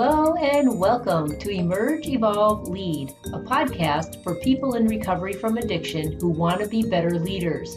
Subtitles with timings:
[0.00, 6.12] Hello and welcome to Emerge, Evolve, Lead, a podcast for people in recovery from addiction
[6.20, 7.76] who want to be better leaders.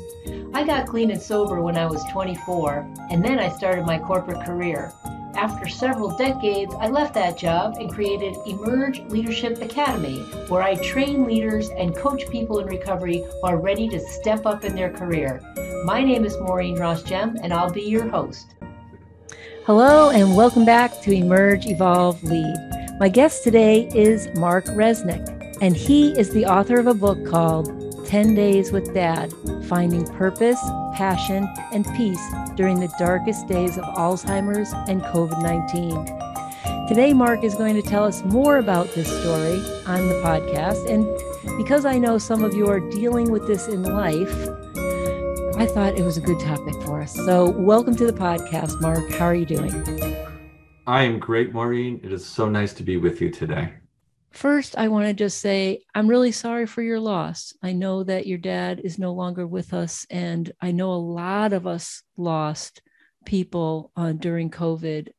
[0.53, 4.45] I got clean and sober when I was 24, and then I started my corporate
[4.45, 4.93] career.
[5.33, 11.25] After several decades, I left that job and created Emerge Leadership Academy, where I train
[11.25, 15.41] leaders and coach people in recovery who are ready to step up in their career.
[15.85, 18.53] My name is Maureen Rosgem, and I'll be your host.
[19.67, 22.57] Hello, and welcome back to Emerge, Evolve, Lead.
[22.99, 25.23] My guest today is Mark Resnick,
[25.61, 27.67] and he is the author of a book called
[28.07, 29.31] 10 Days with Dad
[29.69, 30.59] Finding Purpose,
[30.95, 32.19] Passion, and Peace
[32.55, 36.87] During the Darkest Days of Alzheimer's and COVID 19.
[36.87, 40.89] Today, Mark is going to tell us more about this story on the podcast.
[40.89, 41.05] And
[41.57, 44.49] because I know some of you are dealing with this in life,
[45.61, 47.13] I thought it was a good topic for us.
[47.13, 49.07] So, welcome to the podcast, Mark.
[49.11, 49.71] How are you doing?
[50.87, 52.01] I am great, Maureen.
[52.03, 53.71] It is so nice to be with you today.
[54.31, 57.53] First, I want to just say I'm really sorry for your loss.
[57.61, 61.53] I know that your dad is no longer with us, and I know a lot
[61.53, 62.81] of us lost
[63.27, 65.09] people uh, during COVID.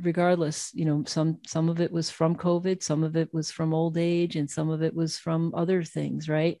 [0.00, 3.72] Regardless, you know, some some of it was from COVID, some of it was from
[3.72, 6.58] old age, and some of it was from other things, right?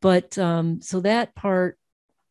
[0.00, 1.76] But um, so that part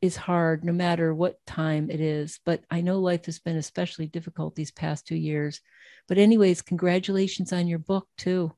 [0.02, 2.40] is hard no matter what time it is.
[2.46, 5.62] But I know life has been especially difficult these past two years.
[6.08, 8.54] But, anyways, congratulations on your book, too.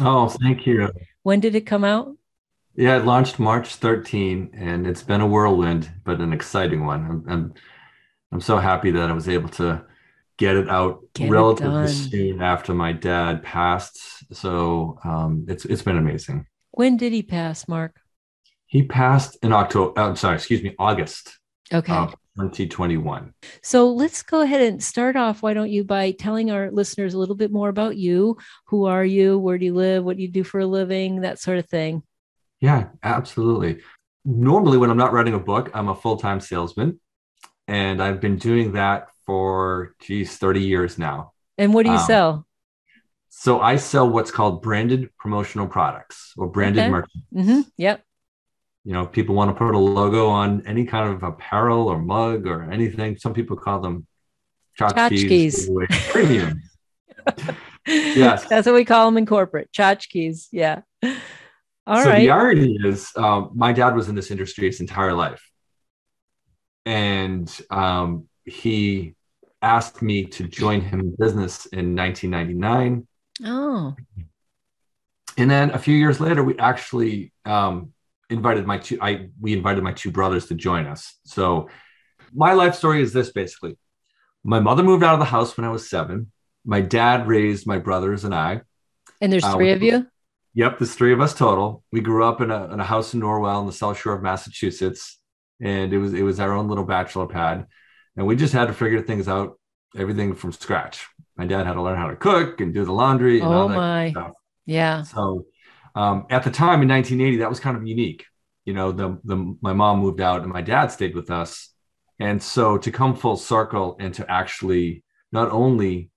[0.00, 0.90] Oh, thank you.
[1.22, 2.16] When did it come out?
[2.74, 7.04] Yeah, it launched March 13, and it's been a whirlwind, but an exciting one.
[7.04, 7.54] I'm, I'm,
[8.32, 9.84] I'm so happy that I was able to
[10.38, 14.00] get it out get relatively it soon after my dad passed.
[14.34, 16.46] So um, it's it's been amazing.
[16.70, 18.00] When did he pass, Mark?
[18.72, 20.00] He passed in October.
[20.00, 21.38] I'm sorry, excuse me, August.
[21.70, 21.92] Okay.
[21.92, 23.34] 2021.
[23.62, 25.42] So let's go ahead and start off.
[25.42, 28.38] Why don't you by telling our listeners a little bit more about you?
[28.68, 29.38] Who are you?
[29.38, 30.04] Where do you live?
[30.04, 31.20] What do you do for a living?
[31.20, 32.02] That sort of thing.
[32.60, 33.82] Yeah, absolutely.
[34.24, 36.98] Normally, when I'm not writing a book, I'm a full time salesman.
[37.68, 41.32] And I've been doing that for, geez, 30 years now.
[41.58, 42.46] And what do you um, sell?
[43.28, 46.90] So I sell what's called branded promotional products or branded okay.
[46.90, 47.22] merchandise.
[47.34, 47.60] Mm-hmm.
[47.76, 48.02] Yep
[48.84, 52.46] you know people want to put a logo on any kind of apparel or mug
[52.46, 53.16] or anything.
[53.16, 54.06] Some people call them
[54.78, 55.68] tchotchkes,
[56.10, 56.62] premium.
[57.86, 58.44] Yes.
[58.44, 60.82] That's what we call them in corporate tchotchkes yeah.
[61.84, 62.20] All so right.
[62.20, 65.42] the irony is um, my dad was in this industry his entire life.
[66.86, 69.14] And um, he
[69.60, 73.06] asked me to join him in business in 1999
[73.44, 73.96] oh.
[75.38, 77.92] And then a few years later we actually um,
[78.30, 81.18] invited my two I we invited my two brothers to join us.
[81.24, 81.68] So
[82.32, 83.76] my life story is this basically.
[84.44, 86.30] My mother moved out of the house when I was 7.
[86.64, 88.62] My dad raised my brothers and I.
[89.20, 90.06] And there's uh, three of you?
[90.54, 91.84] Yep, there's three of us total.
[91.92, 94.22] We grew up in a, in a house in Norwell on the South Shore of
[94.22, 95.18] Massachusetts,
[95.60, 97.66] and it was it was our own little bachelor pad,
[98.16, 99.58] and we just had to figure things out,
[99.96, 101.06] everything from scratch.
[101.36, 103.40] My dad had to learn how to cook and do the laundry.
[103.40, 104.32] And oh my, stuff
[104.66, 105.02] yeah.
[105.02, 105.46] So
[105.94, 108.24] um, at the time in 1980, that was kind of unique.
[108.64, 111.70] You know, the, the my mom moved out and my dad stayed with us,
[112.18, 115.02] and so to come full circle and to actually
[115.32, 116.10] not only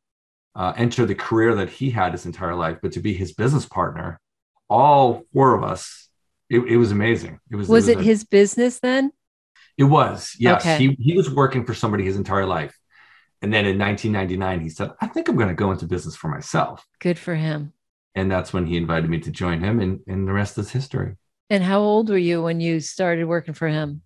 [0.53, 3.65] uh, enter the career that he had his entire life, but to be his business
[3.65, 4.19] partner,
[4.69, 6.07] all four of us,
[6.49, 7.39] it, it was amazing.
[7.49, 7.67] It was.
[7.67, 9.11] Was it, was it a, his business then?
[9.77, 10.35] It was.
[10.39, 10.77] Yes, okay.
[10.77, 12.77] he he was working for somebody his entire life.
[13.41, 16.29] And then in 1999, he said, I think I'm going to go into business for
[16.29, 16.83] myself.
[16.99, 17.73] Good for him
[18.15, 21.15] and that's when he invited me to join him and, and the rest is history.
[21.49, 24.01] And how old were you when you started working for him?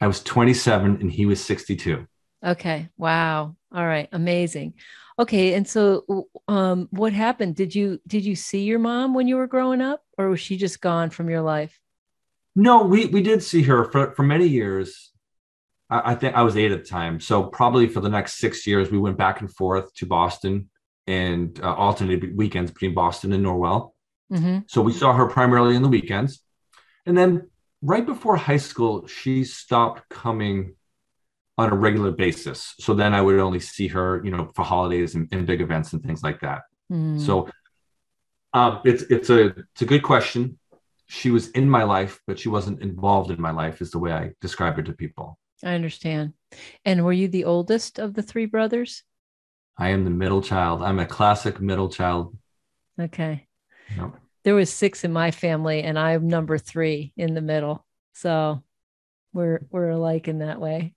[0.00, 2.06] I was 27 and he was 62
[2.46, 2.88] okay.
[2.96, 3.56] Wow.
[3.72, 4.08] All right.
[4.12, 4.74] Amazing.
[5.18, 5.54] Okay.
[5.54, 7.56] And so um, what happened?
[7.56, 10.56] Did you did you see your mom when you were growing up or was she
[10.56, 11.78] just gone from your life?
[12.54, 15.12] No we we did see her for for many years.
[15.88, 17.20] I, I think i was eight at the time.
[17.20, 20.68] So probably for the next six years we went back and forth to boston
[21.06, 23.92] and uh, alternated weekends between Boston and Norwell.
[24.32, 24.58] Mm-hmm.
[24.66, 26.42] So we saw her primarily in the weekends.
[27.04, 27.48] And then
[27.82, 30.74] right before high school, she stopped coming
[31.58, 32.74] on a regular basis.
[32.80, 35.92] So then I would only see her, you know, for holidays and, and big events
[35.92, 36.62] and things like that.
[36.92, 37.20] Mm.
[37.20, 37.48] So
[38.52, 40.58] um, it's it's a it's a good question.
[41.08, 44.12] She was in my life, but she wasn't involved in my life, is the way
[44.12, 45.38] I describe her to people.
[45.62, 46.32] I understand.
[46.84, 49.04] And were you the oldest of the three brothers?
[49.78, 50.82] I am the middle child.
[50.82, 52.36] I'm a classic middle child.
[53.00, 53.46] Okay.
[53.96, 54.14] Yep.
[54.44, 57.84] There was six in my family, and I'm number three in the middle.
[58.14, 58.62] So
[59.32, 60.94] we're we're alike in that way.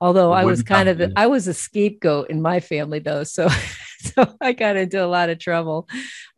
[0.00, 3.48] Although I was kind of the, I was a scapegoat in my family though, so
[3.98, 5.88] so I got into a lot of trouble.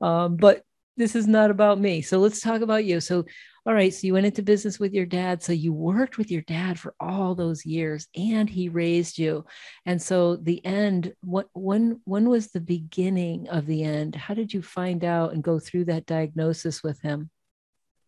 [0.01, 0.63] Um, but
[0.99, 2.03] this is not about me.
[2.03, 3.01] So let's talk about you.
[3.01, 3.25] So,
[3.69, 3.93] all right.
[3.93, 5.43] So you went into business with your dad.
[5.43, 9.45] So you worked with your dad for all those years and he raised you.
[9.85, 14.15] And so the end, what, when, when was the beginning of the end?
[14.15, 17.29] How did you find out and go through that diagnosis with him?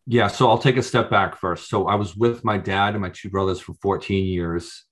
[0.07, 0.29] Yeah.
[0.29, 1.69] So I'll take a step back first.
[1.69, 4.85] So I was with my dad and my two brothers for 14 years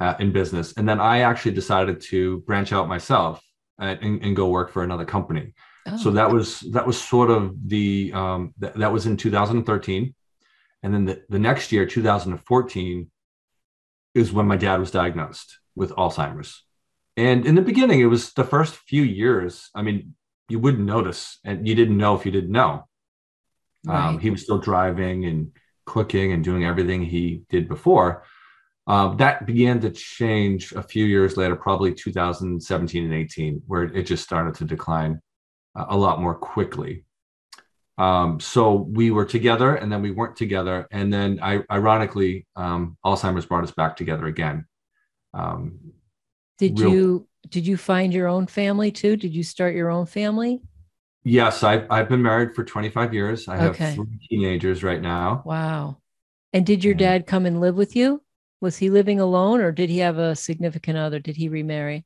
[0.00, 0.72] uh, in business.
[0.76, 3.40] And then I actually decided to branch out myself
[3.78, 5.54] and, and go work for another company.
[5.86, 5.96] Oh.
[5.96, 10.14] So that was that was sort of the um, th- that was in 2013,
[10.82, 13.10] and then the, the next year, 2014,
[14.14, 16.64] is when my dad was diagnosed with Alzheimer's.
[17.16, 19.70] And in the beginning, it was the first few years.
[19.74, 20.14] I mean,
[20.48, 22.86] you wouldn't notice, and you didn't know if you didn't know.
[23.88, 24.08] Um, right.
[24.08, 25.52] Um, he was still driving and
[25.84, 28.24] cooking and doing everything he did before.
[28.86, 34.04] Uh, that began to change a few years later, probably 2017 and 18, where it
[34.04, 35.20] just started to decline
[35.74, 37.04] a lot more quickly.
[37.98, 40.86] Um, so we were together and then we weren't together.
[40.90, 44.66] And then I, ironically, um, Alzheimer's brought us back together again.
[45.34, 45.92] Um,
[46.58, 49.16] did real, you, did you find your own family too?
[49.16, 50.62] Did you start your own family?
[51.24, 51.62] Yes.
[51.62, 53.46] I've, I've been married for 25 years.
[53.46, 53.94] I have okay.
[53.94, 55.42] three teenagers right now.
[55.44, 55.98] Wow.
[56.52, 58.22] And did your dad come and live with you?
[58.60, 61.18] Was he living alone or did he have a significant other?
[61.18, 62.04] Did he remarry?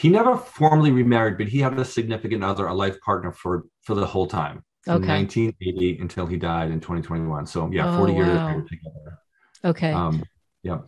[0.00, 3.94] He never formally remarried, but he had a significant other, a life partner for for
[3.94, 5.14] the whole time, from okay.
[5.14, 7.46] 1980 until he died in 2021.
[7.46, 8.64] So yeah, oh, 40 years wow.
[8.68, 9.18] together.
[9.64, 9.92] Okay.
[9.92, 10.24] Um,
[10.62, 10.78] yeah.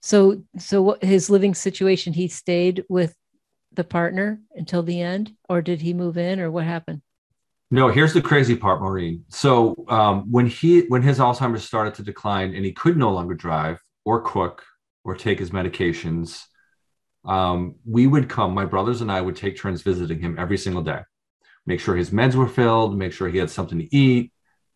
[0.00, 2.12] So so what his living situation?
[2.12, 3.14] He stayed with
[3.72, 7.02] the partner until the end, or did he move in, or what happened?
[7.70, 9.24] No, here's the crazy part, Maureen.
[9.28, 13.34] So um, when he when his Alzheimer's started to decline and he could no longer
[13.34, 14.62] drive or cook
[15.04, 16.44] or take his medications,
[17.24, 20.82] um, we would come, my brothers and I would take turns visiting him every single
[20.82, 21.00] day,
[21.66, 24.32] make sure his meds were filled, make sure he had something to eat,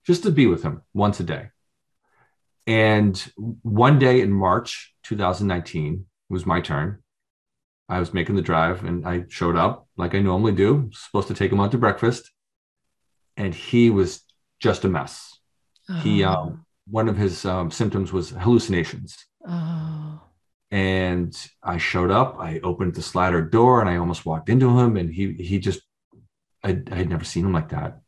[0.06, 1.48] just to be with him once a day.
[2.66, 3.32] And
[3.62, 7.02] one day in March 2019, it was my turn.
[7.88, 11.34] I was making the drive and I showed up like I normally do, supposed to
[11.34, 12.30] take him out to breakfast.
[13.36, 14.22] And he was
[14.60, 15.38] just a mess.
[15.88, 16.00] Oh.
[16.00, 19.16] He, um, one of his um, symptoms was hallucinations.
[19.46, 20.20] Oh
[20.70, 22.36] and I showed up.
[22.38, 25.80] I opened the slider door and I almost walked into him, and he he just
[26.64, 28.00] I I had never seen him like that,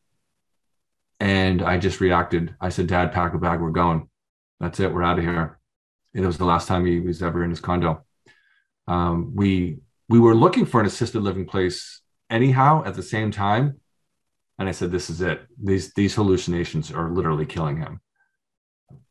[1.19, 2.55] and I just reacted.
[2.59, 3.61] I said, "Dad, pack a bag.
[3.61, 4.09] We're going.
[4.59, 4.93] That's it.
[4.93, 5.59] We're out of here."
[6.13, 8.03] And it was the last time he was ever in his condo.
[8.87, 9.79] Um, we
[10.09, 13.79] we were looking for an assisted living place anyhow at the same time,
[14.57, 15.41] and I said, "This is it.
[15.63, 18.01] These these hallucinations are literally killing him."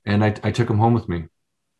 [0.04, 1.28] And I, I took him home with me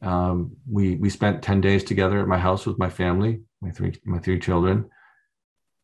[0.02, 3.92] um, we we spent 10 days together at my house with my family my three
[4.04, 4.88] my three children.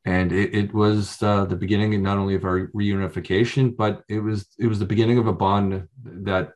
[0.06, 4.48] And it, it was uh, the beginning not only of our reunification but it was
[4.58, 6.52] it was the beginning of a bond that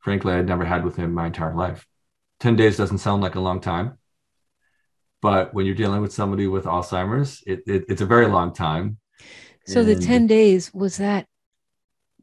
[0.00, 1.86] frankly i had never had with him my entire life.
[2.40, 3.98] 10 days doesn't sound like a long time
[5.22, 8.98] but when you're dealing with somebody with alzheimer's it, it it's a very long time.
[9.66, 11.26] So and the 10 days was that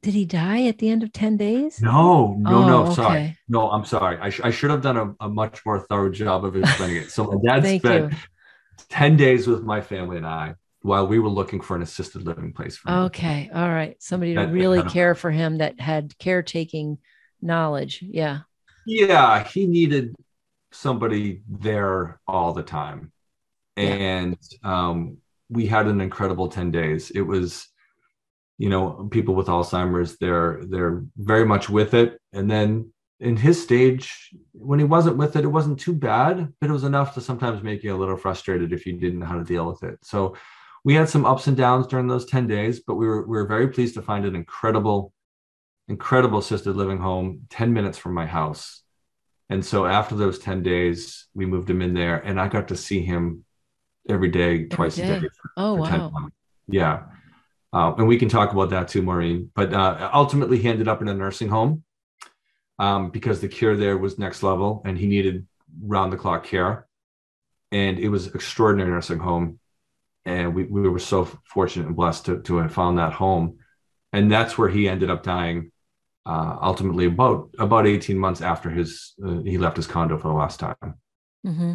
[0.02, 1.82] did he die at the end of 10 days?
[1.82, 2.94] No, no, oh, no.
[2.94, 3.18] Sorry.
[3.18, 3.38] Okay.
[3.48, 4.18] No, I'm sorry.
[4.20, 7.12] I, sh- I should have done a, a, much more thorough job of explaining it.
[7.12, 8.18] So my dad spent you.
[8.90, 12.54] 10 days with my family and I while we were looking for an assisted living
[12.54, 13.00] place for him.
[13.06, 13.50] Okay.
[13.54, 14.02] All right.
[14.02, 17.00] Somebody to really care for him that had caretaking
[17.42, 18.02] knowledge.
[18.02, 18.40] Yeah.
[18.86, 19.44] Yeah.
[19.44, 20.16] He needed
[20.72, 23.12] somebody there all the time.
[23.76, 25.18] And um,
[25.50, 27.12] we had an incredible 10 days.
[27.12, 27.68] It was,
[28.58, 32.20] you know people with alzheimer's they're they're very much with it.
[32.34, 36.70] And then in his stage when he wasn't with it it wasn't too bad but
[36.70, 39.38] it was enough to sometimes make you a little frustrated if you didn't know how
[39.38, 39.98] to deal with it.
[40.04, 40.36] So
[40.84, 43.48] we had some ups and downs during those 10 days but we were we were
[43.48, 45.14] very pleased to find an incredible
[45.88, 48.84] incredible assisted living home 10 minutes from my house.
[49.50, 52.76] And so after those 10 days we moved him in there and i got to
[52.76, 53.46] see him
[54.10, 55.10] every day every twice day.
[55.10, 56.12] a day oh wow.
[56.68, 57.04] yeah
[57.74, 59.52] uh, and we can talk about that too, Maureen.
[59.56, 61.84] But uh, ultimately, he ended up in a nursing home
[62.80, 65.46] um, because the care there was next level and he needed
[65.82, 66.88] round the clock care.
[67.72, 69.60] And it was extraordinary nursing home.
[70.26, 73.60] And we, we were so fortunate and blessed to, to have found that home.
[74.14, 75.72] And that's where he ended up dying
[76.26, 80.34] uh, ultimately about about 18 months after his uh, he left his condo for the
[80.34, 80.96] last time.
[81.46, 81.74] Mm-hmm.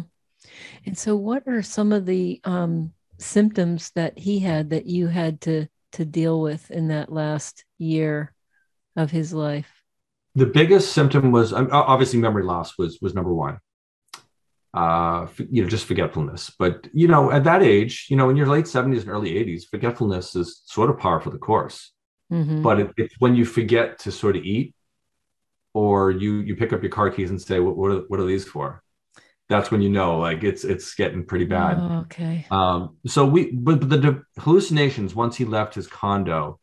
[0.85, 5.41] And so, what are some of the um, symptoms that he had that you had
[5.41, 8.33] to to deal with in that last year
[8.95, 9.83] of his life?
[10.35, 13.59] The biggest symptom was obviously memory loss was was number one.
[14.73, 16.51] uh, you know, just forgetfulness.
[16.57, 19.65] But you know, at that age, you know, in your late seventies and early eighties,
[19.65, 21.91] forgetfulness is sort of par for the course.
[22.31, 22.63] Mm-hmm.
[22.63, 24.73] But it, it's when you forget to sort of eat,
[25.73, 28.25] or you you pick up your car keys and say, "What what are, what are
[28.25, 28.82] these for?"
[29.49, 31.77] That's when you know, like it's it's getting pretty bad.
[31.79, 32.45] Oh, okay.
[32.49, 32.97] Um.
[33.05, 36.59] So we, but, but the hallucinations once he left his condo,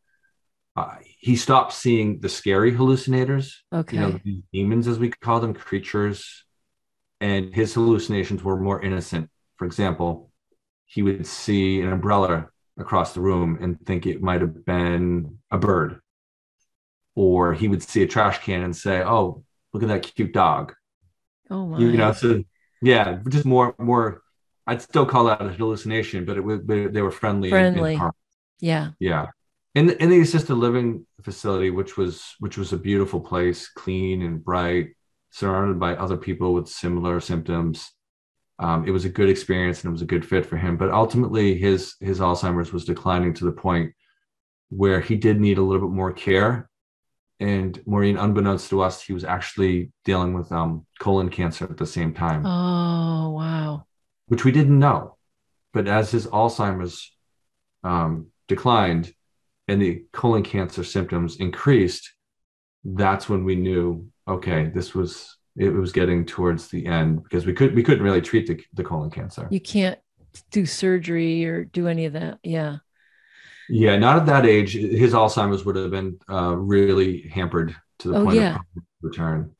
[0.76, 3.54] uh, he stopped seeing the scary hallucinators.
[3.72, 3.96] Okay.
[3.96, 6.44] You know, demons as we call them, creatures
[7.20, 9.30] and his hallucinations were more innocent.
[9.56, 10.30] For example,
[10.86, 15.58] he would see an umbrella across the room and think it might have been a
[15.58, 16.00] bird.
[17.14, 20.72] Or he would see a trash can and say, "Oh, look at that cute dog."
[21.50, 21.78] Oh my!
[21.78, 22.42] You know, so
[22.82, 24.22] yeah, just more more.
[24.66, 27.50] I'd still call that a hallucination, but it was they were friendly.
[27.50, 27.94] Friendly.
[27.94, 28.12] And, and
[28.60, 28.90] yeah.
[28.98, 29.26] Yeah.
[29.74, 34.44] In in the assisted living facility, which was which was a beautiful place, clean and
[34.44, 34.90] bright,
[35.30, 37.90] surrounded by other people with similar symptoms.
[38.58, 40.76] Um, it was a good experience and it was a good fit for him.
[40.76, 43.92] But ultimately, his his Alzheimer's was declining to the point
[44.68, 46.69] where he did need a little bit more care.
[47.40, 51.86] And Maureen, unbeknownst to us, he was actually dealing with um, colon cancer at the
[51.86, 52.44] same time.
[52.44, 53.86] Oh wow!
[54.26, 55.16] Which we didn't know,
[55.72, 57.10] but as his Alzheimer's
[57.82, 59.14] um, declined
[59.68, 62.12] and the colon cancer symptoms increased,
[62.84, 67.52] that's when we knew okay, this was it was getting towards the end because we
[67.52, 69.48] could we couldn't really treat the, the colon cancer.
[69.50, 69.98] You can't
[70.50, 72.38] do surgery or do any of that.
[72.42, 72.78] Yeah.
[73.70, 74.74] Yeah, not at that age.
[74.74, 78.56] His Alzheimer's would have been uh, really hampered to the oh, point yeah.
[78.56, 79.54] of return.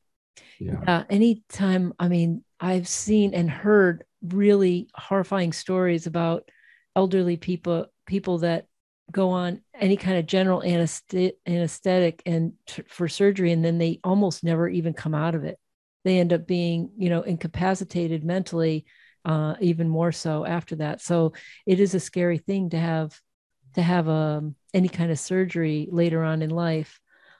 [0.59, 0.79] Yeah.
[0.83, 1.03] yeah.
[1.09, 6.49] Anytime, I mean, I've seen and heard really horrifying stories about
[6.95, 8.67] elderly people, people that
[9.11, 14.43] go on any kind of general anesthetic and t- for surgery and then they almost
[14.43, 15.59] never even come out of it
[16.03, 18.85] they end up being you know incapacitated mentally
[19.25, 21.33] uh, even more so after that so
[21.65, 23.19] it is a scary thing to have
[23.75, 26.99] to have um, any kind of surgery later on in life.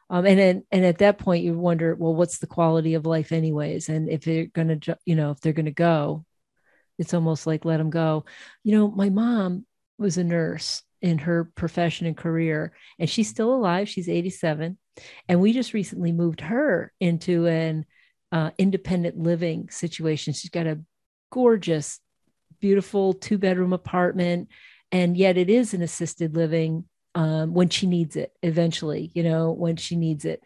[0.09, 3.31] Um, and then, and at that point you wonder well what's the quality of life
[3.31, 3.87] anyways?
[3.89, 6.25] And if they're to you know if they're to go
[6.97, 8.25] it's almost like let them go.
[8.63, 9.65] You know my mom
[9.97, 13.89] was a nurse in her profession and career and she's still alive.
[13.89, 14.77] She's 87
[15.27, 17.85] and we just recently moved her into an
[18.31, 20.33] uh, independent living situation.
[20.33, 20.81] She's got a
[21.31, 21.99] gorgeous
[22.59, 24.49] beautiful two bedroom apartment
[24.91, 29.51] and yet it is an assisted living um, when she needs it eventually you know
[29.51, 30.41] when she needs it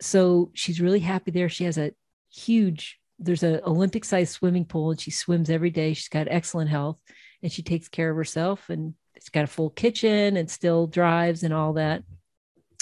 [0.00, 1.92] so she's really happy there she has a
[2.32, 6.70] huge there's an olympic sized swimming pool and she swims every day she's got excellent
[6.70, 6.98] health
[7.42, 11.42] and she takes care of herself and it's got a full kitchen and still drives
[11.42, 12.04] and all that.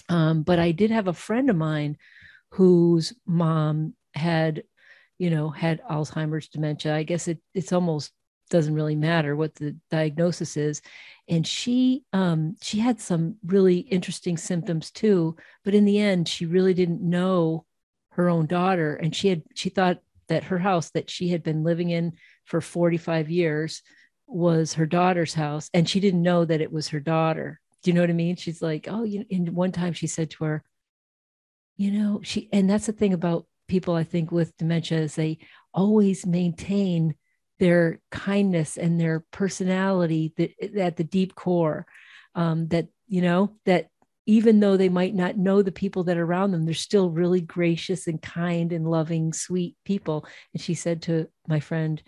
[0.08, 1.96] Um, but I did have a friend of mine
[2.52, 4.62] whose mom had,
[5.18, 6.94] you know, had Alzheimer's dementia.
[6.94, 8.12] I guess it it's almost
[8.50, 10.82] doesn't really matter what the diagnosis is
[11.28, 16.46] and she um, she had some really interesting symptoms too but in the end she
[16.46, 17.64] really didn't know
[18.10, 19.98] her own daughter and she had she thought
[20.28, 22.12] that her house that she had been living in
[22.44, 23.82] for 45 years
[24.26, 27.60] was her daughter's house and she didn't know that it was her daughter.
[27.82, 28.36] Do you know what I mean?
[28.36, 30.64] She's like, oh, you and one time she said to her,
[31.76, 35.38] you know, she, and that's the thing about people, I think, with dementia is they
[35.72, 37.14] always maintain
[37.58, 41.86] their kindness and their personality that, at the deep core.
[42.34, 43.88] Um, that, you know, that
[44.26, 47.40] even though they might not know the people that are around them, they're still really
[47.40, 50.26] gracious and kind and loving, sweet people.
[50.52, 52.02] And she said to my friend,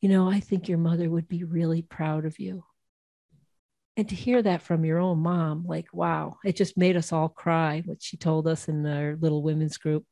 [0.00, 2.64] you know, I think your mother would be really proud of you.
[3.96, 7.28] And to hear that from your own mom, like, wow, it just made us all
[7.28, 10.04] cry, what she told us in our little women's group.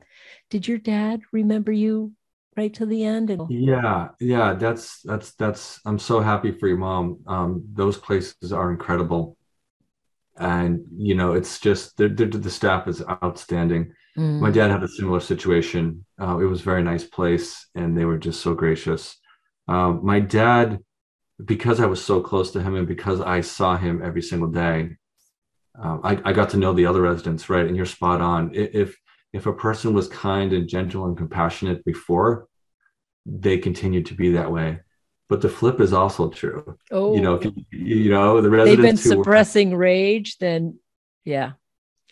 [0.48, 2.12] Did your dad remember you
[2.56, 3.30] right to the end?
[3.30, 7.20] And yeah, yeah, that's, that's, that's, I'm so happy for your mom.
[7.26, 9.36] Um, those places are incredible.
[10.36, 13.92] And, you know, it's just, they're, the staff is outstanding.
[14.16, 14.40] Mm.
[14.40, 16.04] My dad had a similar situation.
[16.20, 19.16] Uh, it was a very nice place and they were just so gracious
[19.68, 20.80] um, my dad,
[21.42, 24.96] because I was so close to him and because I saw him every single day,
[25.80, 27.66] um, I, I, got to know the other residents, right?
[27.66, 28.50] And you're spot on.
[28.52, 28.96] If
[29.32, 32.48] if a person was kind and gentle and compassionate before,
[33.24, 34.80] they continue to be that way.
[35.28, 36.76] But the flip is also true.
[36.90, 40.78] Oh, you know, if you, you know the residents they've been suppressing were, rage, then
[41.24, 41.52] yeah,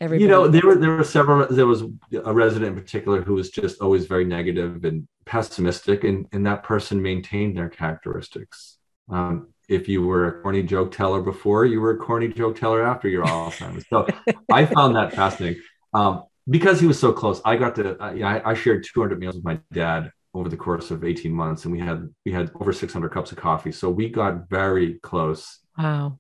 [0.01, 0.25] Everybody.
[0.25, 1.47] You know, there were there were several.
[1.47, 1.83] There was
[2.25, 6.63] a resident in particular who was just always very negative and pessimistic, and and that
[6.63, 8.79] person maintained their characteristics.
[9.11, 12.83] Um, if you were a corny joke teller before, you were a corny joke teller
[12.83, 13.85] after your Alzheimer's.
[13.91, 14.07] So
[14.51, 15.63] I found that fascinating.
[15.93, 18.01] Um, because he was so close, I got to.
[18.03, 21.65] Uh, I, I shared 200 meals with my dad over the course of 18 months
[21.65, 25.59] and we had we had over 600 cups of coffee so we got very close
[25.77, 26.19] wow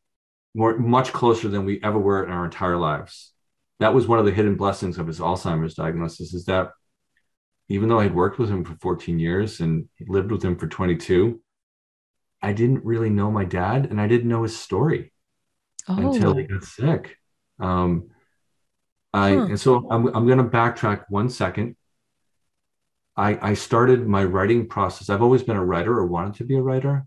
[0.55, 3.33] more much closer than we ever were in our entire lives
[3.79, 6.71] that was one of the hidden blessings of his alzheimer's diagnosis is that
[7.69, 11.41] even though i'd worked with him for 14 years and lived with him for 22
[12.43, 15.12] i didn't really know my dad and i didn't know his story
[15.89, 16.12] oh.
[16.12, 17.17] until he got sick
[17.61, 18.09] um,
[19.12, 19.45] I huh.
[19.45, 21.76] and so I'm I'm going to backtrack one second.
[23.17, 25.11] I I started my writing process.
[25.11, 27.07] I've always been a writer or wanted to be a writer,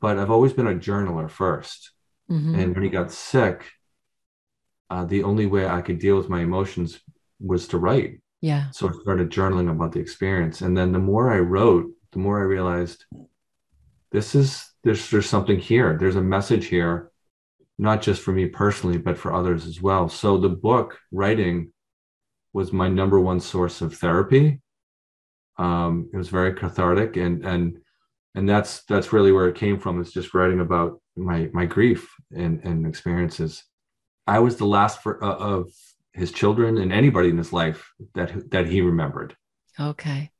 [0.00, 1.88] but I've always been a journaler 1st
[2.30, 2.54] mm-hmm.
[2.54, 3.64] And when he got sick,
[4.90, 7.00] uh, the only way I could deal with my emotions
[7.40, 8.20] was to write.
[8.40, 8.70] Yeah.
[8.70, 12.38] So I started journaling about the experience, and then the more I wrote, the more
[12.38, 13.04] I realized
[14.12, 15.96] this is there's there's something here.
[15.98, 17.10] There's a message here
[17.78, 20.08] not just for me personally, but for others as well.
[20.08, 21.72] So the book writing
[22.52, 24.60] was my number one source of therapy.
[25.56, 27.78] Um, it was very cathartic, and and
[28.34, 30.00] and that's that's really where it came from.
[30.00, 33.64] Is just writing about my my grief and and experiences.
[34.26, 35.72] I was the last for, uh, of
[36.12, 39.36] his children and anybody in his life that that he remembered.
[39.78, 40.30] Okay.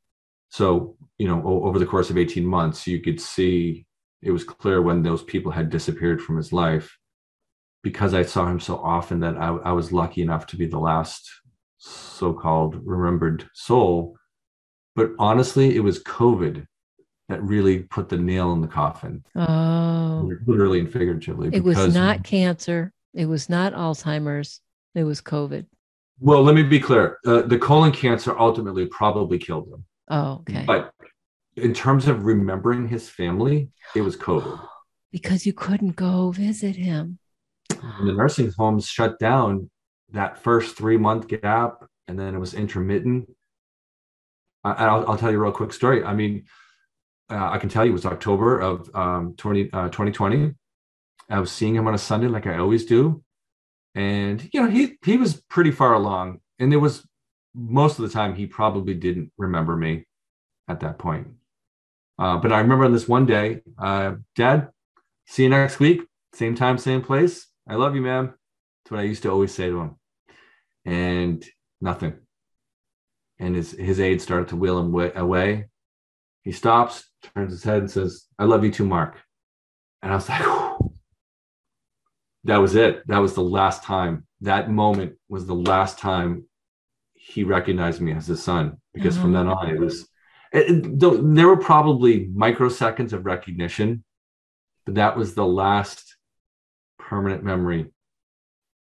[0.51, 3.87] So you know, over the course of eighteen months, you could see
[4.23, 6.97] it was clear when those people had disappeared from his life
[7.89, 10.79] because I saw him so often that I, I was lucky enough to be the
[10.79, 11.27] last
[11.79, 14.19] so-called remembered soul.
[14.95, 16.67] But honestly, it was COVID
[17.31, 19.25] that really put the nail in the coffin.
[19.35, 21.49] Oh, literally and figuratively.
[21.51, 22.93] It was not cancer.
[23.15, 24.61] It was not Alzheimer's.
[24.95, 25.65] It was COVID.
[26.21, 27.17] Well, let me be clear.
[27.25, 29.85] Uh, the colon cancer ultimately probably killed him.
[30.09, 30.65] Oh, okay.
[30.67, 30.93] But
[31.57, 34.61] in terms of remembering his family, it was COVID.
[35.11, 37.19] because you couldn't go visit him
[37.69, 39.71] the nursing homes shut down
[40.11, 43.29] that first three month gap and then it was intermittent.
[44.65, 46.05] I, will tell you a real quick story.
[46.05, 46.45] I mean
[47.31, 50.55] uh, i can tell you it was october of um, 20, uh, 2020
[51.31, 53.23] i was seeing him on a sunday like i always do.
[53.95, 56.41] And you know he he was pretty far along.
[56.59, 57.07] And there was
[57.55, 60.05] most of the time he probably didn't remember me
[60.69, 61.27] at that point.
[62.19, 64.69] Uh, but i remember on this one day uh, dad
[65.27, 66.03] see you next week.
[66.33, 68.27] Same time same place I love you, ma'am.
[68.27, 69.97] That's what I used to always say to him.
[70.87, 71.45] And
[71.81, 72.15] nothing.
[73.39, 75.67] And his, his aide started to wheel him away.
[76.43, 77.05] He stops,
[77.35, 79.17] turns his head, and says, I love you too, Mark.
[80.03, 80.95] And I was like, Whew.
[82.45, 83.07] that was it.
[83.07, 84.27] That was the last time.
[84.41, 86.47] That moment was the last time
[87.13, 88.79] he recognized me as his son.
[88.95, 89.23] Because mm-hmm.
[89.23, 90.09] from then on, it was,
[90.53, 94.05] it, it, there were probably microseconds of recognition,
[94.87, 96.17] but that was the last
[97.09, 97.87] permanent memory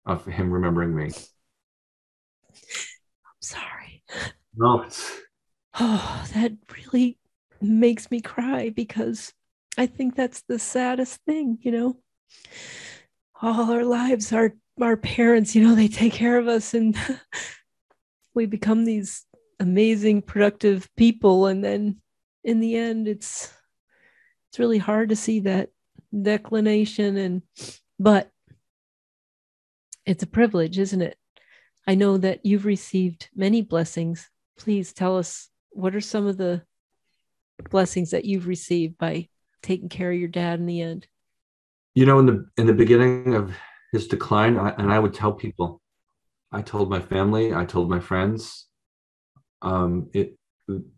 [0.06, 1.10] of him remembering me.
[2.48, 4.04] I'm sorry.
[4.54, 4.86] No.
[5.80, 7.18] Oh, that really
[7.60, 9.32] makes me cry because
[9.76, 11.96] I think that's the saddest thing, you know.
[13.40, 16.96] All our lives, our our parents, you know, they take care of us and
[18.34, 19.26] we become these
[19.58, 21.96] amazing productive people and then
[22.42, 23.52] in the end it's
[24.48, 25.68] it's really hard to see that
[26.20, 27.42] declination and
[28.02, 28.28] but
[30.04, 31.16] it's a privilege, isn't it?
[31.86, 34.28] I know that you've received many blessings.
[34.58, 36.62] Please tell us what are some of the
[37.70, 39.28] blessings that you've received by
[39.62, 41.06] taking care of your dad in the end?
[41.94, 43.54] You know, in the in the beginning of
[43.92, 45.80] his decline, I, and I would tell people,
[46.50, 48.66] I told my family, I told my friends,
[49.60, 50.36] um, it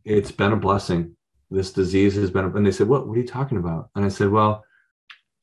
[0.06, 1.16] it's been a blessing.
[1.50, 3.06] This disease has been, and they said, "What?
[3.06, 4.64] What are you talking about?" And I said, "Well,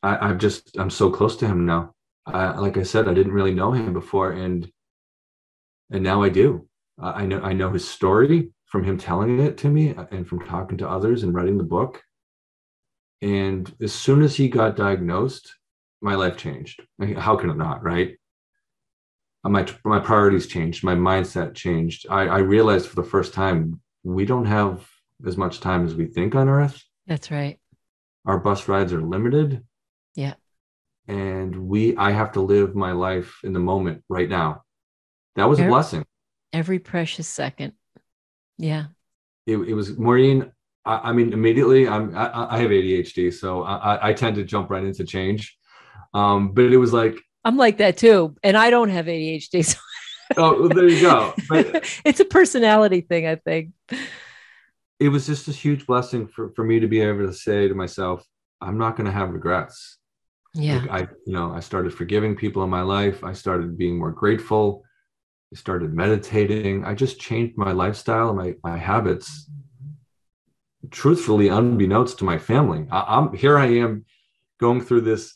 [0.04, 1.94] I, I'm just I'm so close to him now.
[2.26, 4.70] I, like I said, I didn't really know him before, and
[5.92, 6.68] and now I do.
[7.00, 10.46] I know I know his story from him telling it to me, uh, and from
[10.46, 12.02] talking to others and writing the book.
[13.22, 15.54] And as soon as he got diagnosed,
[16.02, 16.82] my life changed.
[17.18, 18.18] How can it not, right?
[19.44, 20.84] Uh, my my priorities changed.
[20.84, 22.08] My mindset changed.
[22.10, 24.88] I, I realized for the first time we don't have
[25.26, 26.84] as much time as we think on Earth.
[27.08, 27.60] That's right.
[28.26, 29.64] Our bus rides are limited.
[30.16, 30.34] Yeah.
[31.08, 34.64] And we, I have to live my life in the moment right now.
[35.36, 36.06] That was every, a blessing.
[36.54, 37.74] Every precious second.
[38.58, 38.86] Yeah.
[39.48, 40.52] It, it was Maureen.
[40.86, 44.70] I, I, mean, immediately, I'm, I, I have ADHD, so I, I tend to jump
[44.70, 45.58] right into change.
[46.14, 48.36] Um, but it was like, I'm like that too.
[48.44, 49.66] And I don't have ADHD.
[49.66, 49.78] So
[50.38, 51.34] oh, well, there you go.
[51.50, 53.72] But it's a personality thing, I think.
[55.00, 57.74] It was just a huge blessing for, for me to be able to say to
[57.74, 58.24] myself,
[58.62, 59.98] I'm not going to have regrets.
[60.54, 60.80] Yeah.
[60.80, 63.24] Like I, you know, I started forgiving people in my life.
[63.24, 64.84] I started being more grateful.
[65.54, 66.86] I started meditating.
[66.86, 69.50] I just changed my lifestyle, and my my habits.
[70.90, 73.58] truthfully, unbeknownst to my family, I, am here.
[73.58, 74.06] I am
[74.60, 75.36] going through this.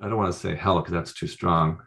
[0.00, 1.78] I don't want to say hell because that's too strong.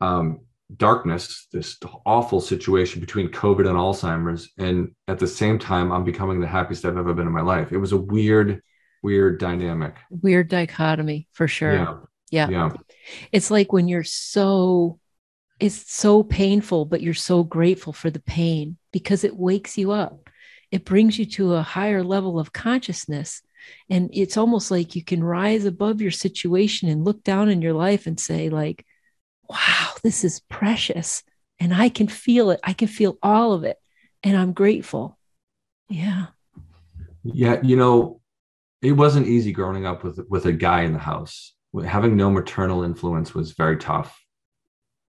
[0.00, 0.40] Um,
[0.76, 6.40] darkness, this awful situation between COVID and Alzheimer's, and at the same time, I'm becoming
[6.40, 7.72] the happiest I've ever been in my life.
[7.72, 8.62] It was a weird,
[9.02, 9.96] weird dynamic.
[10.10, 11.74] Weird dichotomy for sure.
[11.74, 11.94] Yeah.
[12.30, 12.48] Yeah.
[12.48, 12.70] yeah.
[13.32, 14.98] It's like when you're so
[15.60, 20.28] it's so painful, but you're so grateful for the pain because it wakes you up.
[20.72, 23.42] It brings you to a higher level of consciousness.
[23.90, 27.74] And it's almost like you can rise above your situation and look down in your
[27.74, 28.86] life and say, like,
[29.48, 31.22] wow, this is precious.
[31.58, 32.60] And I can feel it.
[32.64, 33.76] I can feel all of it.
[34.22, 35.18] And I'm grateful.
[35.90, 36.26] Yeah.
[37.22, 37.60] Yeah.
[37.62, 38.20] You know,
[38.80, 41.52] it wasn't easy growing up with, with a guy in the house.
[41.84, 44.18] Having no maternal influence was very tough.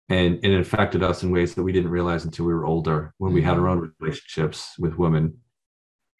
[0.09, 3.13] And, and it affected us in ways that we didn't realize until we were older
[3.17, 5.37] when we had our own relationships with women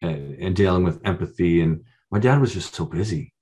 [0.00, 1.60] and, and dealing with empathy.
[1.60, 3.34] And my dad was just so busy.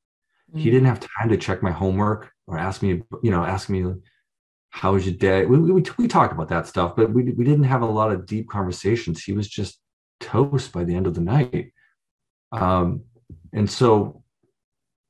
[0.53, 0.61] Mm-hmm.
[0.61, 3.91] he didn't have time to check my homework or ask me you know ask me
[4.69, 5.47] how was your day?
[5.47, 8.27] We, we, we talked about that stuff but we, we didn't have a lot of
[8.27, 9.23] deep conversations.
[9.23, 9.81] He was just
[10.21, 11.73] toast by the end of the night.
[12.53, 13.05] Um,
[13.55, 14.23] and so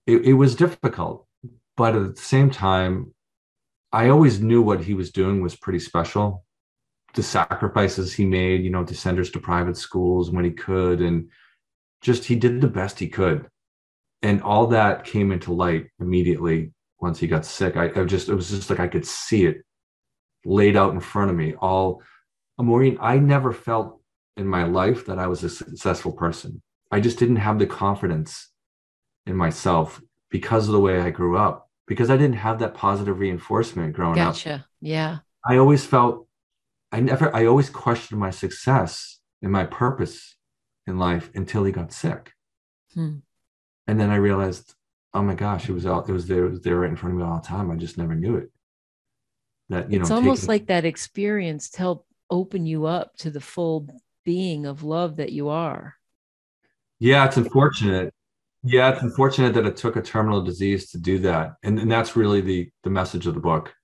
[0.06, 1.26] it, it was difficult
[1.76, 3.12] but at the same time
[3.92, 6.44] I always knew what he was doing was pretty special.
[7.14, 11.02] The sacrifices he made, you know, to send us to private schools when he could,
[11.02, 11.28] and
[12.00, 13.48] just he did the best he could.
[14.22, 17.76] And all that came into light immediately once he got sick.
[17.76, 19.58] I, I just, it was just like I could see it
[20.46, 21.54] laid out in front of me.
[21.60, 22.02] All,
[22.58, 24.00] Maureen, I never felt
[24.38, 26.62] in my life that I was a successful person.
[26.90, 28.50] I just didn't have the confidence
[29.26, 33.18] in myself because of the way I grew up because I didn't have that positive
[33.18, 34.54] reinforcement growing gotcha.
[34.54, 34.58] up.
[34.58, 34.66] Gotcha.
[34.80, 35.18] Yeah.
[35.44, 36.26] I always felt
[36.92, 40.36] I never I always questioned my success and my purpose
[40.86, 42.32] in life until he got sick.
[42.94, 43.18] Hmm.
[43.86, 44.74] And then I realized,
[45.14, 47.14] oh my gosh, it was all it was there, it was there right in front
[47.14, 47.70] of me all the time.
[47.70, 48.50] I just never knew it.
[49.68, 53.30] That you know, it's almost taking, like that experience to help open you up to
[53.30, 53.88] the full
[54.24, 55.96] being of love that you are.
[56.98, 58.14] Yeah, it's unfortunate
[58.64, 62.16] yeah, it's unfortunate that it took a terminal disease to do that, and and that's
[62.16, 63.74] really the the message of the book.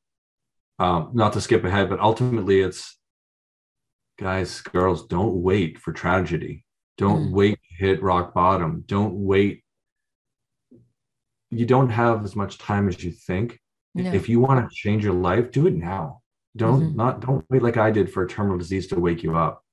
[0.79, 2.97] Um, not to skip ahead, but ultimately, it's
[4.19, 6.65] guys, girls, don't wait for tragedy.
[6.97, 7.33] Don't mm.
[7.33, 8.85] wait to hit rock bottom.
[8.87, 9.65] Don't wait.
[11.51, 13.59] You don't have as much time as you think.
[13.95, 14.13] No.
[14.13, 16.21] If you want to change your life, do it now.
[16.57, 16.97] Don't mm-hmm.
[16.97, 19.65] not don't wait like I did for a terminal disease to wake you up.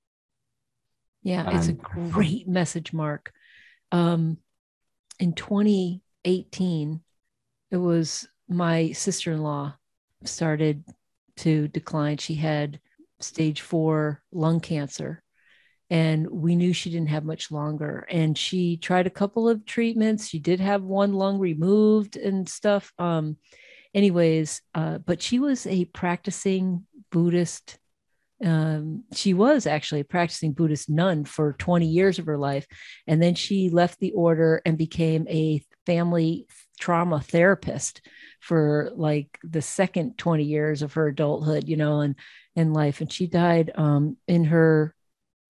[1.22, 3.32] Yeah, and, it's a great message, Mark.
[3.92, 4.38] Um,
[5.20, 7.02] in 2018,
[7.72, 9.76] it was my sister in law
[10.24, 10.84] started
[11.38, 12.18] to decline.
[12.18, 12.80] She had
[13.20, 15.22] stage four lung cancer,
[15.90, 18.06] and we knew she didn't have much longer.
[18.10, 20.28] And she tried a couple of treatments.
[20.28, 22.92] She did have one lung removed and stuff.
[22.98, 23.38] Um,
[23.94, 27.78] anyways, uh, but she was a practicing Buddhist
[28.44, 32.66] um, she was actually a practicing Buddhist nun for 20 years of her life.
[33.08, 36.48] And then she left the order and became a family
[36.80, 38.02] trauma therapist
[38.42, 42.16] for like the second 20 years of her adulthood, you know, and
[42.56, 43.02] in life.
[43.02, 44.94] And she died um, in her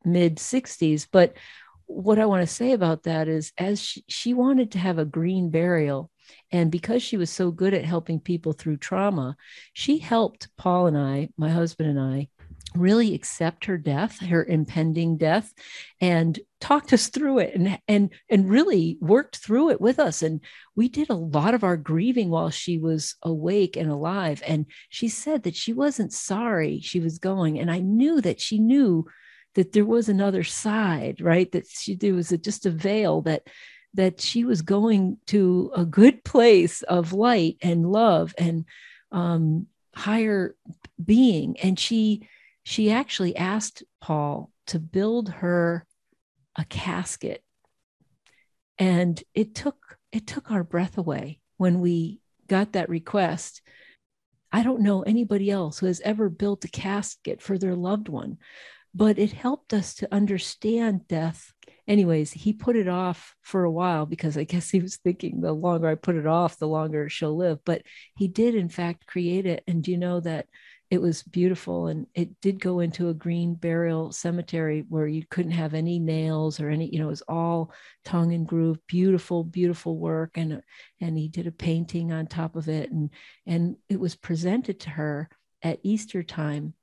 [0.03, 1.07] mid 60s.
[1.11, 1.33] But
[1.87, 5.05] what I want to say about that is, as she, she wanted to have a
[5.05, 6.11] green burial,
[6.51, 9.35] and because she was so good at helping people through trauma,
[9.73, 12.29] she helped Paul and I, my husband and I,
[12.77, 15.53] really accept her death her impending death
[16.01, 20.21] and talked us through it and and and really worked through it with us.
[20.21, 20.41] And
[20.75, 24.41] we did a lot of our grieving while she was awake and alive.
[24.45, 27.59] And she said that she wasn't sorry she was going.
[27.59, 29.05] And i knew that she knew
[29.53, 31.51] that there was another side right?
[31.51, 33.43] That she there was a, just a veil that
[33.95, 38.65] that she was going to a good place of light and love and
[39.11, 40.55] um, higher
[41.03, 41.57] being.
[41.59, 42.27] And she
[42.65, 45.85] she actually asked Paul to build her
[46.57, 47.43] a casket.
[48.79, 53.61] And it took it took our breath away when we got that request.
[54.51, 58.37] I don't know anybody else who has ever built a casket for their loved one,
[58.93, 61.53] but it helped us to understand death.
[61.87, 65.53] Anyways, he put it off for a while because I guess he was thinking the
[65.53, 67.59] longer I put it off, the longer she'll live.
[67.63, 67.83] But
[68.17, 69.63] he did, in fact, create it.
[69.67, 70.47] And do you know that
[70.91, 75.51] it was beautiful and it did go into a green burial cemetery where you couldn't
[75.51, 77.71] have any nails or any you know it was all
[78.03, 80.61] tongue and groove beautiful beautiful work and
[81.01, 83.09] and he did a painting on top of it and
[83.47, 85.29] and it was presented to her
[85.63, 86.73] at easter time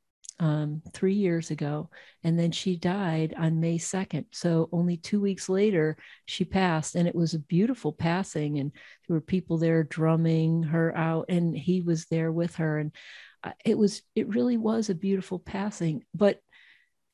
[0.43, 1.89] um, three years ago,
[2.25, 4.25] and then she died on May 2nd.
[4.33, 8.59] So only two weeks later, she passed, and it was a beautiful passing.
[8.59, 8.73] And
[9.07, 12.79] there were people there drumming her out, and he was there with her.
[12.79, 12.91] And
[13.65, 16.05] it was, it really was a beautiful passing.
[16.15, 16.41] But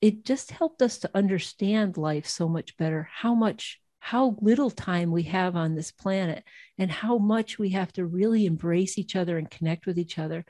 [0.00, 5.10] it just helped us to understand life so much better, how much how little time
[5.10, 6.44] we have on this planet
[6.78, 10.44] and how much we have to really embrace each other and connect with each other.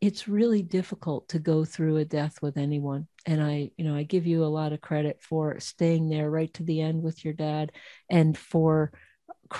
[0.00, 3.08] It's really difficult to go through a death with anyone.
[3.26, 6.52] And i you know i give you a lot of credit for staying there right
[6.54, 7.72] to the end with your dad
[8.08, 8.92] and for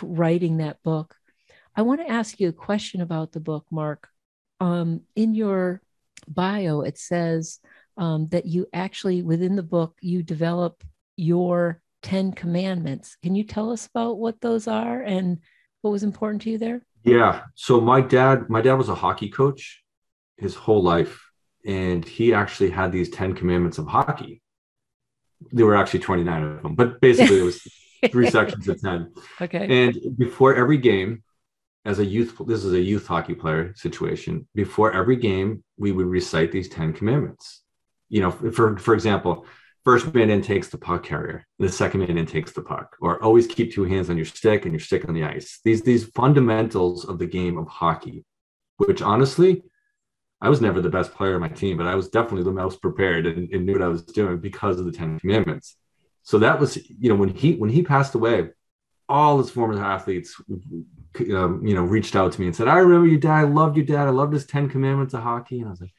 [0.03, 1.17] writing that book.
[1.75, 4.09] I want to ask you a question about the book mark
[4.61, 5.81] um, in your
[6.29, 7.61] bio it says
[7.97, 10.83] um, that you actually within the book you develop
[11.17, 13.17] your 10 commandments.
[13.23, 15.39] Can you tell us about what those are and
[15.83, 16.83] what was important to you there?
[17.03, 17.43] Yeah.
[17.55, 19.83] So my dad my dad was a hockey coach
[20.37, 21.23] his whole life
[21.65, 24.43] and he actually had these 10 commandments of hockey.
[25.51, 27.61] There were actually 29 of them but basically it was
[28.11, 29.87] three sections of 10 okay.
[29.87, 31.23] And before every game
[31.87, 34.47] as a youth this is a youth hockey player situation.
[34.55, 37.63] Before every game we would recite these 10 commandments.
[38.09, 39.47] You know for for example
[39.85, 42.97] first man in takes the puck carrier the second man in takes the puck.
[43.01, 45.61] Or always keep two hands on your stick and your stick on the ice.
[45.65, 48.25] These these fundamentals of the game of hockey
[48.79, 49.63] which honestly
[50.41, 52.83] I was never the best player on my team, but I was definitely the most
[52.83, 55.77] prepared and, and, knew what I was doing because of the Ten Commandments.
[56.25, 58.51] So that was, you know, when he when he passed away,
[59.09, 60.41] all his former athletes,
[61.35, 63.39] um, you know, reached out to me and said, "I remember your dad.
[63.39, 64.09] I loved your dad.
[64.09, 65.95] I loved his Ten Commandments of hockey." And I was like,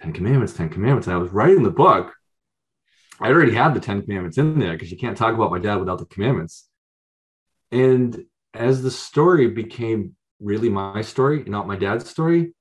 [0.00, 2.14] Ten Commandments, Ten Commandments." And I was writing the book.
[3.20, 5.76] I already had the Ten Commandments in there because you can't talk about my dad
[5.76, 6.68] without the commandments.
[7.70, 12.54] And as the story became really my story, not my dad's story,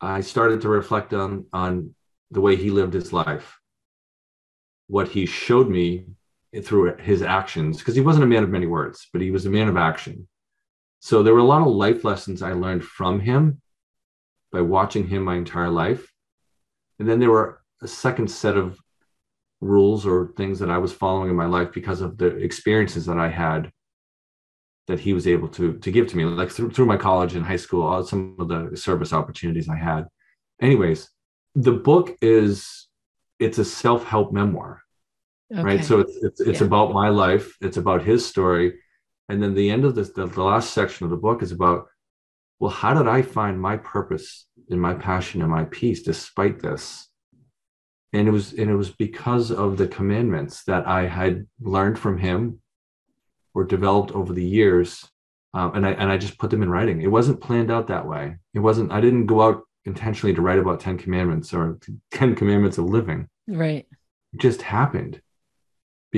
[0.00, 1.94] I started to reflect on on
[2.30, 3.58] the way he lived his life,
[4.86, 6.06] what he showed me
[6.62, 9.50] through his actions, because he wasn't a man of many words, but he was a
[9.50, 10.28] man of action.
[11.00, 13.60] So there were a lot of life lessons I learned from him
[14.50, 16.10] by watching him my entire life.
[16.98, 18.78] And then there were a second set of
[19.60, 23.18] rules or things that I was following in my life because of the experiences that
[23.18, 23.70] I had
[24.88, 27.44] that he was able to to give to me like through, through my college and
[27.44, 30.06] high school all some of the service opportunities i had
[30.60, 31.10] anyways
[31.54, 32.88] the book is
[33.38, 34.82] it's a self-help memoir
[35.52, 35.62] okay.
[35.62, 36.66] right so it's it's, it's yeah.
[36.66, 37.56] about my life.
[37.60, 38.74] It's about his story.
[39.28, 41.86] And then the end of this the, the last section of the book is about
[42.60, 47.08] well how did i find my purpose and my passion and my peace despite this?
[48.12, 52.18] And it was and it was because of the commandments that i had learned from
[52.18, 52.60] him
[53.54, 55.08] or developed over the years.
[55.54, 57.00] Um, and i and i just put them in writing.
[57.02, 58.36] It wasn't planned out that way.
[58.54, 61.78] It wasn't i didn't go out intentionally to write about 10 commandments or
[62.12, 63.28] 10 commandments of living.
[63.48, 63.86] Right.
[64.34, 65.20] It just happened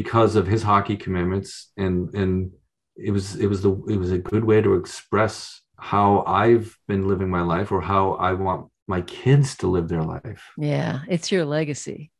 [0.01, 2.51] because of his hockey commandments and and
[2.97, 7.09] it was it was the it was a good way to express how i've been
[7.09, 11.33] living my life or how i want my kids to live their life yeah it's
[11.33, 12.11] your legacy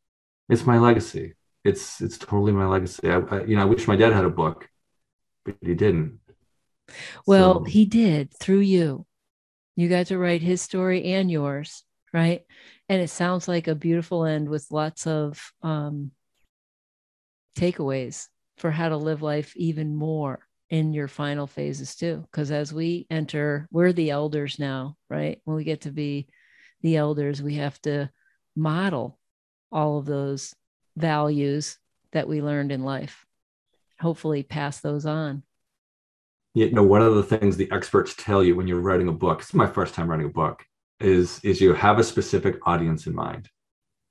[0.49, 3.97] it's my legacy it's it's totally my legacy I, I you know i wish my
[3.97, 4.71] dad had a book
[5.45, 6.19] but he didn't.
[7.27, 7.65] Well, so.
[7.65, 9.07] he did through you.
[9.77, 12.45] You got to write his story and yours, right?
[12.89, 16.11] And it sounds like a beautiful end with lots of um,
[17.57, 22.25] takeaways for how to live life even more in your final phases too.
[22.31, 25.41] Because as we enter, we're the elders now, right?
[25.45, 26.29] When we get to be
[26.83, 28.11] the elders, we have to
[28.55, 29.19] model
[29.73, 30.55] all of those
[30.97, 31.79] values
[32.13, 33.27] that we learned in life
[34.01, 35.43] hopefully pass those on.
[36.55, 39.41] You know, one of the things the experts tell you when you're writing a book,
[39.41, 40.65] it's my first time writing a book,
[40.99, 43.49] is, is you have a specific audience in mind.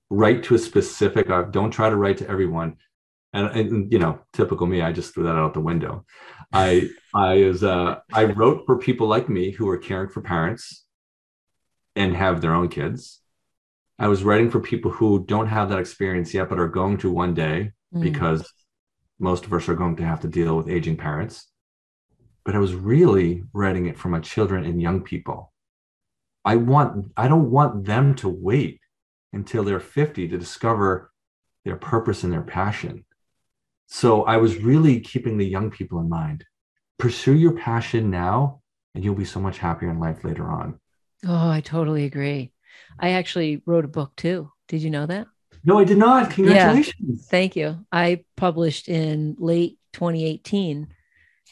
[0.09, 2.77] Write to a specific, uh, don't try to write to everyone.
[3.31, 6.05] And, and you know, typical me, I just threw that out the window.
[6.51, 10.85] I I is uh I wrote for people like me who are caring for parents
[11.95, 13.21] and have their own kids.
[13.99, 17.11] I was writing for people who don't have that experience yet, but are going to
[17.11, 18.01] one day mm.
[18.01, 18.51] because
[19.19, 21.47] most of us are going to have to deal with aging parents.
[22.45, 25.51] But I was really writing it for my children and young people.
[26.45, 28.79] I want I don't want them to wait
[29.33, 31.11] until they're 50 to discover
[31.65, 33.05] their purpose and their passion.
[33.89, 36.45] So I was really keeping the young people in mind.
[36.99, 38.61] Pursue your passion now
[38.93, 40.79] and you'll be so much happier in life later on.
[41.27, 42.51] Oh, I totally agree.
[42.99, 44.51] I actually wrote a book too.
[44.67, 45.27] Did you know that?
[45.65, 46.29] No, I did not.
[46.31, 46.95] Congratulations.
[46.99, 47.85] Yeah, thank you.
[47.91, 50.87] I published in late 2018.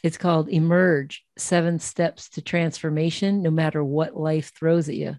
[0.04, 5.18] It's called Emerge Seven Steps to Transformation, no matter what life throws at you.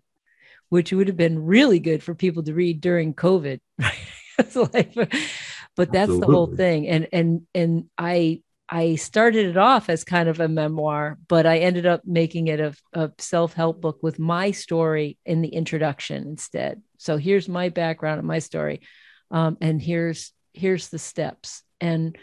[0.70, 3.58] which would have been really good for people to read during COVID.
[4.72, 4.94] like,
[5.78, 6.26] but that's Absolutely.
[6.26, 6.88] the whole thing.
[6.88, 11.58] And and and I I started it off as kind of a memoir, but I
[11.58, 16.24] ended up making it a, a self help book with my story in the introduction
[16.24, 16.82] instead.
[16.98, 18.80] So here's my background and my story,
[19.30, 21.62] um, and here's here's the steps.
[21.80, 22.18] And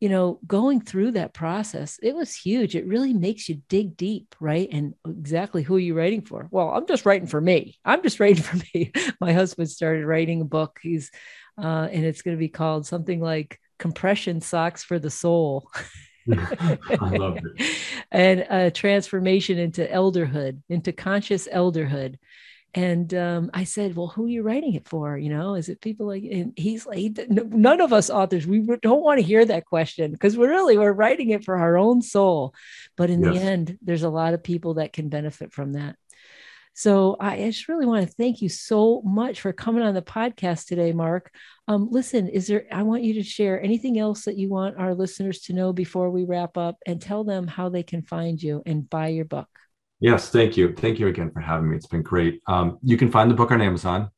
[0.00, 2.76] you know, going through that process, it was huge.
[2.76, 4.68] It really makes you dig deep, right?
[4.72, 6.48] And exactly who are you writing for?
[6.50, 7.78] Well, I'm just writing for me.
[7.84, 8.92] I'm just writing for me.
[9.20, 10.78] my husband started writing a book.
[10.82, 11.10] He's
[11.58, 15.70] uh, and it's going to be called something like compression socks for the soul.
[16.32, 17.76] I love it.
[18.10, 22.16] and a transformation into elderhood, into conscious elderhood.
[22.74, 25.16] And um, I said, "Well, who are you writing it for?
[25.16, 29.02] You know, is it people like?" And he's like, "None of us authors, we don't
[29.02, 32.54] want to hear that question because we're really we're writing it for our own soul,
[32.94, 33.32] but in yes.
[33.32, 35.96] the end, there's a lot of people that can benefit from that."
[36.78, 40.66] So I just really want to thank you so much for coming on the podcast
[40.66, 41.32] today, Mark.
[41.66, 44.94] Um, listen, is there, I want you to share anything else that you want our
[44.94, 48.62] listeners to know before we wrap up and tell them how they can find you
[48.66, 49.48] and buy your book.
[50.00, 50.74] Yes, thank you.
[50.74, 51.76] Thank you again for having me.
[51.76, 52.42] It's been great.
[52.46, 54.10] Um, you can find the book on Amazon.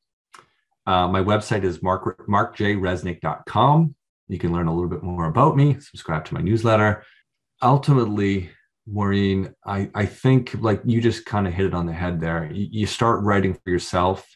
[0.85, 3.95] Uh, my website is mark, markjresnick.com.
[4.27, 7.05] You can learn a little bit more about me, subscribe to my newsletter.
[7.63, 8.51] Ultimately,
[8.91, 12.51] Maureen, I, I think like you just kind of hit it on the head there.
[12.53, 14.27] You, you start writing for yourself,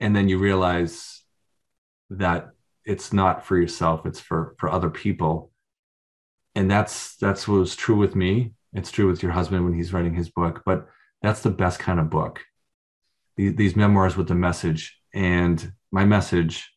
[0.00, 1.22] and then you realize
[2.10, 2.50] that
[2.84, 5.50] it's not for yourself; it's for for other people.
[6.54, 8.52] And that's that's what was true with me.
[8.72, 10.62] It's true with your husband when he's writing his book.
[10.64, 10.86] But
[11.22, 12.40] that's the best kind of book.
[13.36, 16.70] These, these memoirs with the message, and my message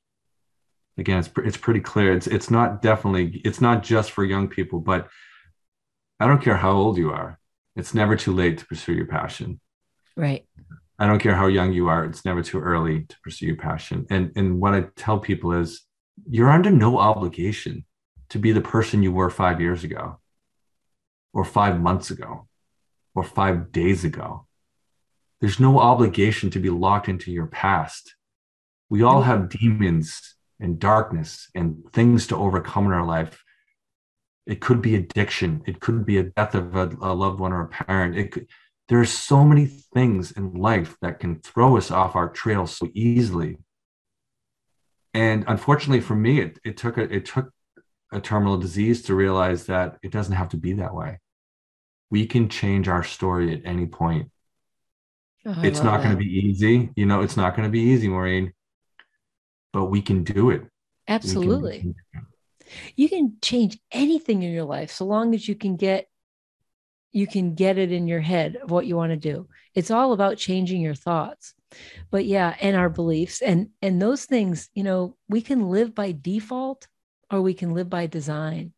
[0.98, 2.14] again, it's it's pretty clear.
[2.14, 5.08] It's it's not definitely it's not just for young people, but
[6.20, 7.40] I don't care how old you are.
[7.76, 9.60] It's never too late to pursue your passion.
[10.16, 10.46] Right.
[10.98, 12.04] I don't care how young you are.
[12.04, 14.06] It's never too early to pursue your passion.
[14.10, 15.86] And and what I tell people is
[16.30, 17.86] you're under no obligation
[18.30, 20.20] to be the person you were 5 years ago
[21.34, 22.48] or 5 months ago
[23.16, 24.46] or 5 days ago.
[25.40, 28.16] There's no obligation to be locked into your past.
[28.90, 33.42] We all have demons and darkness and things to overcome in our life
[34.46, 35.62] it could be addiction.
[35.68, 38.18] It could be a death of a, a loved one or a parent.
[38.18, 38.48] It could,
[38.88, 43.58] there's so many things in life that can throw us off our trail so easily.
[45.14, 47.52] And unfortunately for me it, it took a, it took
[48.12, 51.20] a terminal disease to realize that it doesn't have to be that way.
[52.10, 54.32] We can change our story at any point.
[55.46, 58.10] Oh, it's not going to be easy you know it's not going to be easy
[58.10, 58.52] maureen
[59.72, 60.64] but we can do it.
[61.08, 61.96] Absolutely
[62.96, 66.08] you can change anything in your life so long as you can get
[67.12, 69.48] you can get it in your head of what you want to do.
[69.74, 71.56] It's all about changing your thoughts.
[72.12, 76.12] But yeah and our beliefs and and those things you know we can live by
[76.20, 76.88] default
[77.32, 78.74] or we can live by design.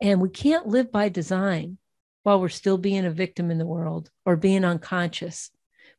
[0.00, 1.78] And we can't live by design
[2.22, 5.50] while we're still being a victim in the world or being unconscious.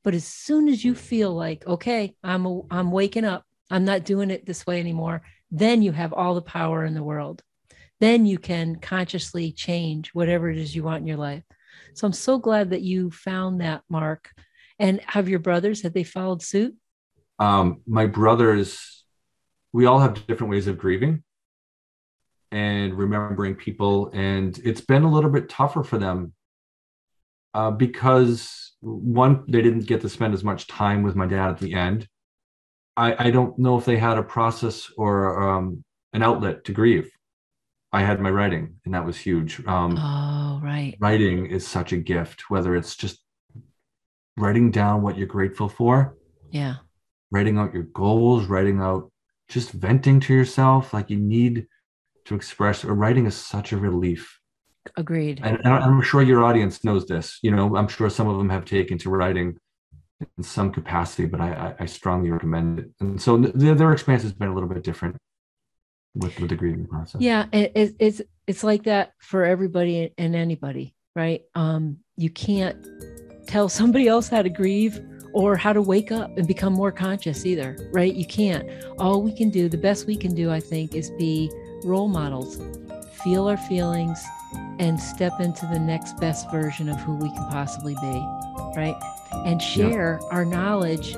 [0.03, 4.05] But as soon as you feel like okay i'm a, i'm waking up i'm not
[4.05, 7.41] doing it this way anymore then you have all the power in the world.
[7.99, 11.43] Then you can consciously change whatever it is you want in your life.
[11.93, 14.29] So I'm so glad that you found that, Mark.
[14.79, 16.75] And have your brothers, have they followed suit?
[17.39, 19.03] Um, my brothers,
[19.73, 21.23] we all have different ways of grieving
[22.51, 24.11] and remembering people.
[24.13, 26.33] And it's been a little bit tougher for them
[27.53, 31.57] uh, because one, they didn't get to spend as much time with my dad at
[31.57, 32.07] the end.
[32.97, 35.83] I, I don't know if they had a process or um,
[36.13, 37.09] an outlet to grieve.
[37.93, 39.65] I had my writing, and that was huge.
[39.65, 40.95] Um, oh, right.
[40.99, 43.21] Writing is such a gift, whether it's just
[44.35, 46.17] writing down what you're grateful for.
[46.51, 46.75] Yeah.
[47.31, 49.11] Writing out your goals, writing out
[49.47, 50.93] just venting to yourself.
[50.93, 51.67] Like you need
[52.25, 54.39] to express, or writing is such a relief.
[54.95, 55.39] Agreed.
[55.43, 57.39] And, and I'm sure your audience knows this.
[57.41, 59.57] You know, I'm sure some of them have taken to writing
[60.19, 62.89] in some capacity, but I, I strongly recommend it.
[62.99, 65.15] And so the, their experience has been a little bit different
[66.15, 67.21] with, with the grieving process.
[67.21, 71.41] Yeah, it, it's it's like that for everybody and anybody, right?
[71.53, 72.87] Um, you can't
[73.47, 74.99] tell somebody else how to grieve
[75.33, 78.15] or how to wake up and become more conscious either, right?
[78.15, 78.67] You can't.
[78.97, 81.51] All we can do, the best we can do, I think, is be
[81.83, 82.59] role models,
[83.23, 84.19] feel our feelings,
[84.79, 88.25] and step into the next best version of who we can possibly be,
[88.75, 88.95] right?
[89.31, 91.15] And share our knowledge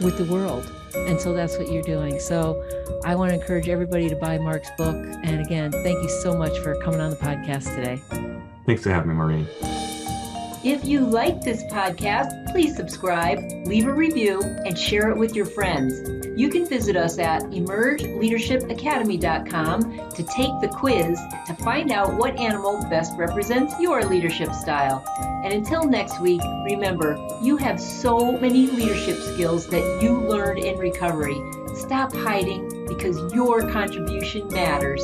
[0.00, 0.72] with the world.
[0.94, 2.18] And so that's what you're doing.
[2.18, 2.62] So
[3.04, 4.96] I want to encourage everybody to buy Mark's book.
[4.96, 8.00] And again, thank you so much for coming on the podcast today.
[8.64, 9.46] Thanks for having me, Maureen.
[10.64, 15.46] If you like this podcast, please subscribe, leave a review, and share it with your
[15.46, 16.15] friends.
[16.36, 22.82] You can visit us at emergeleadershipacademy.com to take the quiz to find out what animal
[22.90, 25.02] best represents your leadership style.
[25.44, 30.76] And until next week, remember, you have so many leadership skills that you learned in
[30.78, 31.40] recovery.
[31.74, 35.00] Stop hiding because your contribution matters.